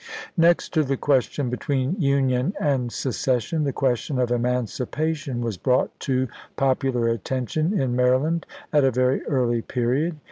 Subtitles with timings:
[0.35, 5.99] Next to the question between union and seces sion, the question of emancipation was brought
[5.99, 10.17] to popular attention in Maryland at a very early period.